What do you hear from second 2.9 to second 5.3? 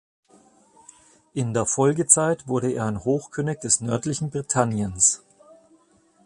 Hochkönig des nördlichen Britanniens.